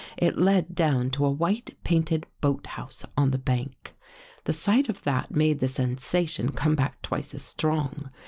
[0.17, 3.93] It led down to a white painted boathouse on the bank.
[4.45, 8.09] The sight of that made the sensation come back twice as strong.